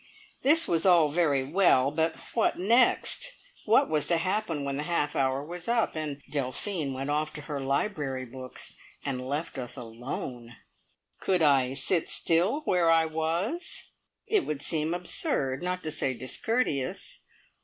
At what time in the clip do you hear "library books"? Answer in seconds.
7.61-8.73